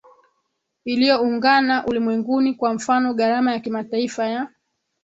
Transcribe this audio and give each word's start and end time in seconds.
iliyoungana 0.85 1.85
ulimwenguni 1.85 2.53
Kwa 2.53 2.73
mfano 2.73 3.13
gharama 3.13 3.51
ya 3.51 3.59
kimataifa 3.59 4.27
ya 4.27 4.47